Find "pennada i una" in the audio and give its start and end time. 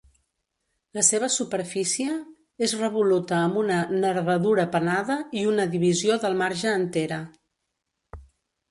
4.79-5.71